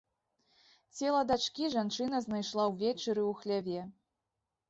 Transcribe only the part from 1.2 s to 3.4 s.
дачкі жанчына знайшла ўвечары ў